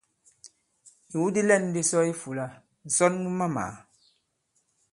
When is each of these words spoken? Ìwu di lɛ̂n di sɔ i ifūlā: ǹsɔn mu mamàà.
Ìwu 1.13 1.27
di 1.33 1.41
lɛ̂n 1.49 1.63
di 1.73 1.81
sɔ 1.89 1.99
i 2.05 2.11
ifūlā: 2.13 2.45
ǹsɔn 2.89 3.13
mu 3.21 3.29
mamàà. 3.39 3.73